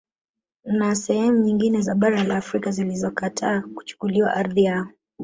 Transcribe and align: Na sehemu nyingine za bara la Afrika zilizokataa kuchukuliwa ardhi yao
Na 0.65 0.95
sehemu 0.95 1.37
nyingine 1.39 1.81
za 1.81 1.95
bara 1.95 2.23
la 2.23 2.37
Afrika 2.37 2.71
zilizokataa 2.71 3.61
kuchukuliwa 3.61 4.33
ardhi 4.33 4.63
yao 4.63 4.87